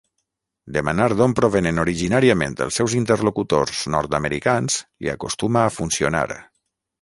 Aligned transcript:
Demanar 0.77 1.09
d'on 1.17 1.33
provenen 1.39 1.81
originàriament 1.83 2.55
els 2.65 2.79
seus 2.81 2.95
interlocutors 3.01 3.83
nord-americans 3.97 4.79
li 5.05 5.13
acostuma 5.15 5.63
a 5.67 5.77
funcionar. 5.79 6.27